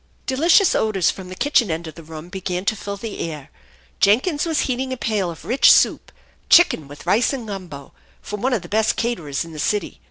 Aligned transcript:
Delicious 0.25 0.73
odors 0.73 1.11
from 1.11 1.29
the 1.29 1.35
kitchen 1.35 1.69
end 1.69 1.85
of 1.85 1.93
the 1.93 2.01
room 2.01 2.29
began 2.29 2.65
to 2.65 2.75
fill 2.75 2.97
the 2.97 3.19
air. 3.19 3.51
Jenkins 3.99 4.47
was 4.47 4.61
heating 4.61 4.91
a 4.91 4.97
pail 4.97 5.29
of 5.29 5.45
rich 5.45 5.71
soup 5.71 6.11
chicken 6.49 6.87
with 6.87 7.05
rice 7.05 7.33
and 7.33 7.47
gumbo 7.47 7.93
from 8.19 8.41
one 8.41 8.53
of 8.53 8.63
the 8.63 8.67
best 8.67 8.95
caterers 8.95 9.45
in 9.45 9.51
the 9.53 9.59
city. 9.59 9.99